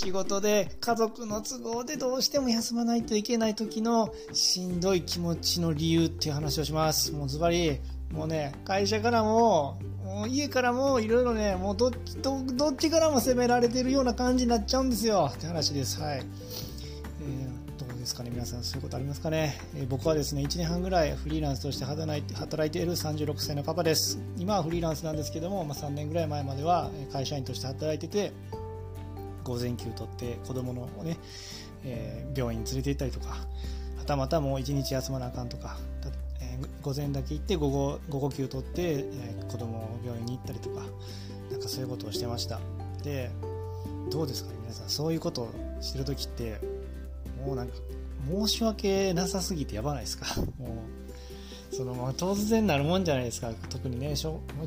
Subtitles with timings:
[0.00, 7.12] 仕事で家族の都合でどうしても休まないといけない時のしんどい気持ちの理由っていう話をします。
[7.12, 7.78] もうズバリ、
[8.10, 16.00] もうね、会社からも、もう家からもいろいろね、もうどっちどどっちからも責められてるような感じになっちゃうんですよって話です。
[16.00, 16.16] はい。
[16.16, 19.60] えー、どうですかね、皆さん、そういうことありますかね。
[19.76, 24.18] えー、僕はですね、1年半ぐらいフリーランスとして働いて働いている36歳のパパです。
[24.38, 28.32] 今はフリーランスなんですけども、まあ、3年ぐらい前までは会社員として働いてて、
[29.44, 31.16] 午前休取って子供のね、
[31.84, 35.78] えー、病院に連れて行ったりとか、はたまたもう1日休まなあかんとか、
[36.82, 40.82] 午前だけ行って午後午後休取って、えー、子供を病院に行ったりとか
[41.50, 42.60] なんかそういうことをしてました。
[43.02, 43.30] で
[44.10, 44.88] どうですかね皆さん。
[44.88, 45.50] そういうことを
[45.80, 46.58] してる時って
[47.46, 47.74] もうなんか
[48.28, 50.26] 申し訳なさすぎてやばないですか？
[50.58, 50.82] も
[51.72, 53.52] うそのまあ突然なるもんじゃないですか。
[53.68, 54.16] 特にねう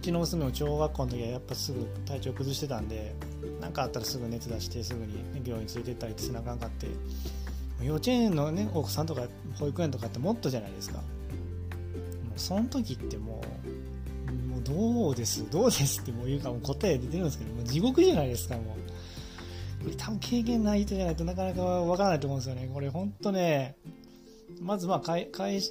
[0.00, 3.14] ちの娘も小学校の時はやっぱすぐ体調崩してたんで
[3.62, 6.88] 何かあったらすぐ熱出してすぐに、ね、病院連れて行ったりって背中がかって
[7.82, 9.22] 幼稚園のねお子さんとか
[9.58, 11.02] 保育園とかってもっとじゃないですかも
[12.36, 13.42] うその時っても
[14.28, 18.64] う、もうどうですどうですってもう言うかも答え出てるんですけど、もう地獄じゃないですか、もう。
[19.84, 22.70] これ多分経験ない人じゃないとなかなかわからないと思うんですよね。
[22.72, 23.76] これ本当ね、
[24.60, 25.62] まずまあ会、会、い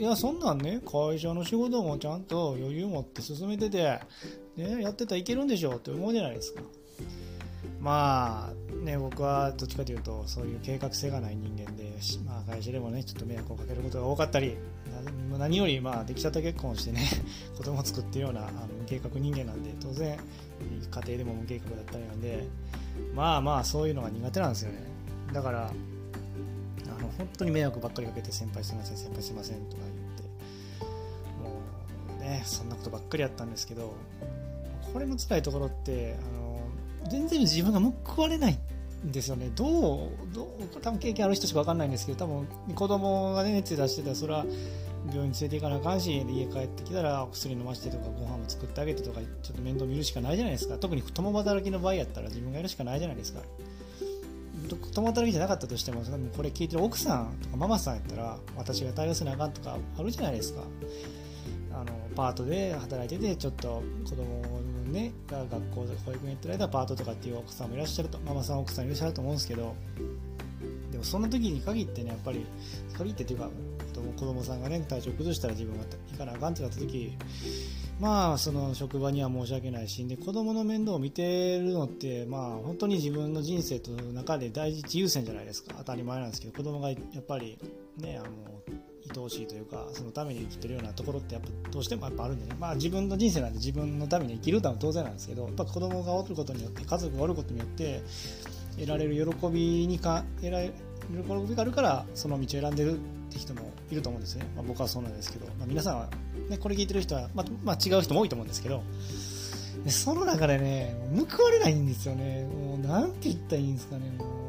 [0.00, 3.98] や、そんなんね、会社の仕事もちゃんと余裕持って進めてて、
[4.56, 6.62] ね、やってたらいけるんでしょうって思うじゃないですか。
[7.80, 11.92] まあ、ね、僕はどっちかというと、そういう計画性がない人間で、
[12.26, 14.56] まあ、会社でもね、ちょっと迷惑をかけることが多かったり、
[15.38, 17.08] 何よりまあ出来た結婚してね
[17.56, 20.18] 子供を作ってるようなあの無計画人間なんで当然
[20.90, 22.46] 家庭でも無計画だったりなんで
[23.14, 24.78] まあまあそういうのが苦手なんですよね。
[25.32, 30.84] だからあの本当に迷惑ばっかりかけて先輩すいません先輩すいませんとか言って
[31.42, 33.94] もうねそんなことばっかりやったんですけど
[34.92, 36.49] これの辛いところってあの
[37.08, 38.58] 全然自分が報われない
[39.06, 39.50] んですよね。
[39.54, 44.44] どう、どう、多分経験ある人しか分かんないんですけど、多分子供がね、熱出してたら、それは
[45.08, 50.76] 病院連れて行かなあかんし、家帰ってきたら薬飲ましてとか、ご飯を作ってあげてとか、ちょっと面倒見るしかないじゃないですか。
[50.76, 53.40] 特に共働きの場合やったら自分がやるしかないじゃないですか。
[54.94, 56.02] 共働きじゃなかったとしても、
[56.36, 60.62] これ聞いてる奥さんとかママさんやったら、私が対応せなあかんとかあるじゃないですか。
[62.14, 64.60] パートで働いてて、ちょっと子供の
[64.92, 69.74] ね、が学校で保育園行ってる間パートとかっていう奥さんもいらっしゃると、ママさん奥さんいらっしゃると思うんですけど、
[70.90, 72.44] でもそんな時に限ってね、やっぱり、
[72.96, 73.50] 限ってっていうか、
[74.16, 77.12] 子供さんがね、体調崩したら自分が行かなあかんってなった時、
[78.00, 85.74] まあ、その職場には申し訳ないし、で、子供の面倒を見てるのって、まあ、本当に自分の人生と中で第一優先じゃないですか。
[85.78, 87.58] 当たり前なんですけど、子供がやっぱり、
[87.98, 88.30] ね、あの、
[89.14, 98.02] 愛おしいというか、そのために生きてるようなところってやっぱどうしてもやっぱあるんでね、まあ自分の人生なんで自分のために生きるのは当然なんですけど、やっぱ子供がおることによって、家族がおることによって、
[98.78, 100.74] 得られる喜びにか、得られる
[101.10, 102.96] 喜びがあるから、その道を選んでるっ
[103.30, 104.46] て人もいると思うんですね。
[104.56, 106.08] まあ、僕はそうなんですけど、まあ、皆さんは、
[106.48, 108.82] ね、これ聞いてる人は、まあ、まあ、違う人も多いと思うんですけど、
[109.88, 110.94] その中でね、
[111.30, 112.44] 報われないんですよね。
[112.44, 114.39] もう、なんて言ったらいいんですかね、もう。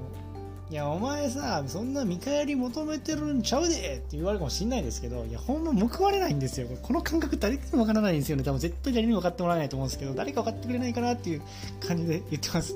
[0.71, 3.77] いや、お前さ、そんな見返り求めてるんちゃうでっ
[4.09, 6.67] て言われるかもしんないですけど、いや、ほんま報われないんですよ。
[6.81, 8.43] この感覚誰にもわからないんですよね。
[8.45, 11.41] 多分絶対誰にも分かってもらえないと思うんですけど、誰か分かってくれないかなっていう
[11.85, 12.73] 感じで言ってます。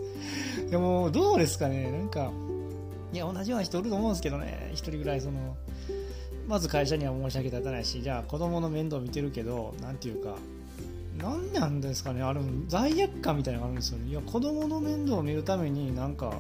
[0.70, 1.90] いや、もう、どうですかね。
[1.90, 2.34] なんか、
[3.14, 4.72] いや、同じような人おると思うんですけどね。
[4.74, 5.56] 一人ぐらい、その、
[6.50, 10.36] まず会社には申し訳立たないし、じゃあ子供の面倒見てるけど、なんていうか、
[11.18, 14.10] 何なんですかね、ある罪悪感みたいなのがあるんですよね。
[14.10, 16.34] いや、子供の面倒を見るためになんか、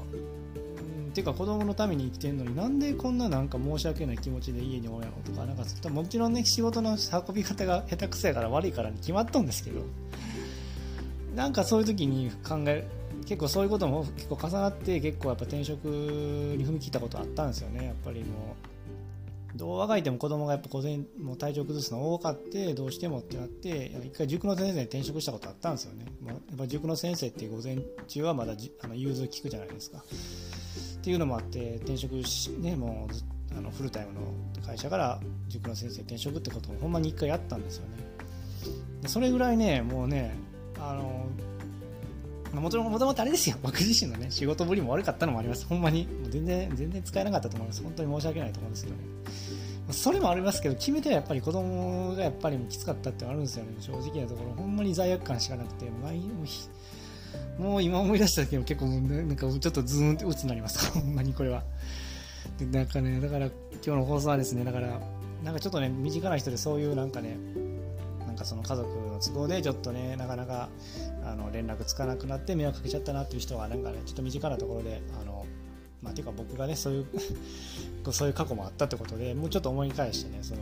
[1.15, 9.79] ていうか子供のために生きてんのになんでこんななんか申し訳ない気持ちで家におるやろとか、なんかもちろんね、仕事の運び方が下手くそやから悪いからに決まっとんですけど、
[11.33, 12.85] なんかそういう時に考え、
[13.25, 18.75] 結構そういうことも結構重なって結構やっぱ転職に踏み切ったことあったんですよね、やっぱりもう。
[19.55, 30.03] どう若いても子供がやっぱ午前もう体調崩すの多かってどうしてもってなって一回塾の先生に転職したことあったんですよね、まあ、やっぱ塾の先生って午前中はまだあの融通聞くじゃないですか
[31.05, 33.07] っていうのもあって転職し、ね、も
[33.53, 34.21] うあのフルタイムの
[34.65, 37.97] 会社から塾の先生転職ってことをほんまに1回やったんですよね。
[39.03, 40.35] でそれぐらいねもうね
[40.79, 41.27] あの
[42.59, 43.57] もともとあれですよ。
[43.61, 45.67] 僕自身のね仕事ぶりも悪かったのもあります。
[45.67, 46.07] ほんまに。
[46.07, 47.83] もう全然全然使えなかったと思います。
[47.83, 49.03] 本当に申し訳ないと思うんですけどね。
[49.91, 53.75] それもありますけど決め手はやっぱり子供がやっぱりきつかったってあるんですよね。
[53.79, 54.55] 正直なところ。
[54.55, 56.17] ほんまに罪悪感しかなくて毎
[57.57, 60.91] もう今思い出しただけど結構なんかちょっとズーンって鬱になります。
[60.93, 61.63] ほんまにこれは。
[62.57, 64.99] で、なんかね、だから今日の放送はですね、だから、
[65.43, 67.37] なんかちょっとね、身近な人でそういうなんかね、
[68.25, 70.67] なんかその家族の都合でちょっとねなかなか
[71.23, 75.45] あの連絡つかなくなって迷惑かけちゃったなっていう人がなんかねちょっと身近なところであの
[76.03, 77.05] まあ、ていうか僕がねそういう
[78.13, 80.61] そういう過去もあったってことでもうちょっと思い返してねその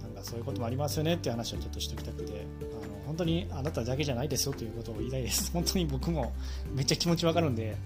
[0.00, 5.52] なんかそういうこともありますよねっていう話をちょっとしておきたくてあの本当にあなただけじゃないですよということを言いたいです。
[5.52, 6.32] 本当に僕も
[6.74, 7.76] めっちゃ気持ちわかるんで。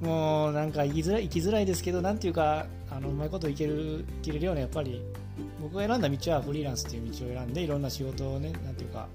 [0.00, 5.02] もうなんか生きづらい生きづらいですけどなんていうかあのうまいこといけるいけれるようなやっぱり
[5.60, 9.08] 僕が選んだ道はフリーランスっていう道を選んでいろんな仕事をねなんていうか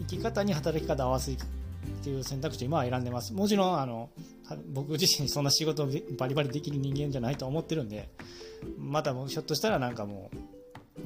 [0.00, 1.36] 生き方に働き方を合わせっ
[2.04, 3.32] ていう選択肢を今は選んでます。
[3.32, 4.10] もちろんあの
[4.74, 5.88] 僕自身そんな仕事を
[6.18, 8.10] バリバリできる人間じゃないと思ってるんで
[8.76, 10.57] またもひょっとしたらなんかもう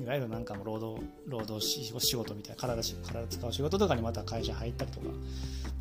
[0.02, 5.06] いわゆるなんかも労働労働仕事みたいな体体使う仕事とかにまた会社入ったりとか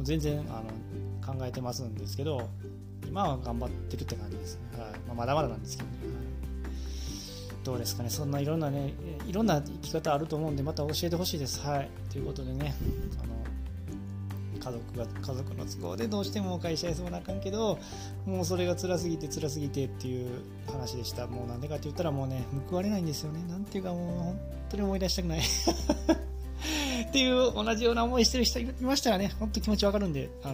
[0.01, 2.47] 全然あの考えてますんですけど
[3.07, 4.91] 今は頑張ってるって感じですね、はい。
[5.07, 6.09] まあ、まだまだなんですけどね、は
[6.69, 8.09] い、どうですかね。
[8.09, 8.93] そんないろんなね
[9.27, 11.59] いろんな生き方あると思うんでまた教えてほしいです。
[11.59, 11.89] はい。
[12.11, 12.75] ということでね
[13.21, 13.33] あの
[14.63, 17.79] 家族が家族の都合でどうしても会社休まなあかんけど
[18.25, 20.29] もうそれが辛すぎて辛すぎてっていう
[20.67, 21.25] 話でした。
[21.27, 23.43] もうなんでかって言ったらもうね報われないんですよね。
[23.49, 25.39] なんていうかもう本当に思い出したくない。
[27.09, 30.53] っていう同じような思いしてる人いましたらね本当気持ちわかるんであ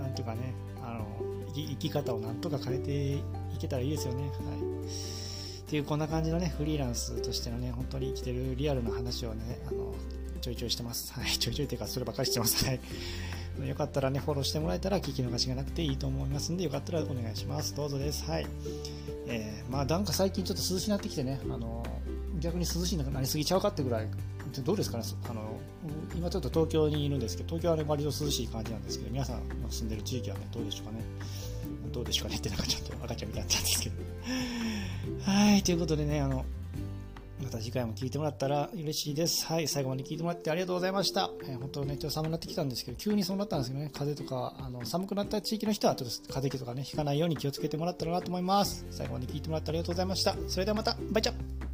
[0.00, 0.54] なんていうかね
[0.84, 1.06] あの
[1.54, 3.22] 生き方をなんとか変えてい
[3.58, 4.24] けたらいいですよね。
[4.24, 4.30] はい。
[4.30, 9.94] っていうこんな感じのねフリーランスとしてのね本当に生きてるリアルな話をねあの
[10.40, 11.12] ちょいちょいしてます。
[11.18, 12.64] はい、ちょいちょいというか、そればっかりしてます。
[12.64, 12.80] はい。
[13.66, 17.74] よかったらね、フォローしてもらえたら聞き逃しがなくていいと思いますんで、よかったらお願いします。
[17.74, 18.24] どうぞです。
[18.24, 18.46] はい。
[19.26, 21.84] えー、まあ、なんか最近ちょっと涼しくなってきてね、あの
[22.40, 24.08] 逆に涼しいのがなりすぎちゃうかってぐらい、
[24.64, 25.60] どうですかね、あの
[26.16, 31.04] 今ちょっと東京にいるんですけど、東京はね、割と涼しい感じなんですけど、皆さんの住んでる地域はね、どうでしょうかね？
[31.92, 32.38] どうでしょうかね？
[32.38, 33.96] ってなんかちょっと赤ちゃんみたいになったんですけど。
[35.30, 36.44] はい、ということでね、あの、
[37.50, 39.44] また次回も聞いてもらったら嬉しいです。
[39.44, 41.30] はい、最後まで聞いてもらってありがとうございました。
[41.42, 48.86] えー、本当ね、ちょっと寒くなってきたんですけど、急にそうなったんですけどね、風邪とか、あの寒くなった地域の人は、ちょっと風邪気とかね、ひかないように気をつけてもらったらなと思います。
[48.92, 50.36] 最後まで聞いてもらってありがとうございました。
[50.46, 51.69] それではまた、バイチャ